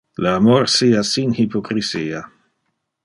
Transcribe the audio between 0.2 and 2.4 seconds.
Le amor sia sin hypocrisia.